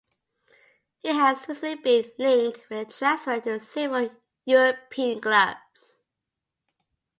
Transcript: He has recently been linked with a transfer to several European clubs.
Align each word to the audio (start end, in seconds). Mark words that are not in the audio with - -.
He 1.03 1.09
has 1.09 1.47
recently 1.47 1.75
been 1.75 2.11
linked 2.17 2.65
with 2.71 2.89
a 2.89 2.91
transfer 2.91 3.39
to 3.41 3.59
several 3.59 4.09
European 4.45 5.21
clubs. 5.21 6.05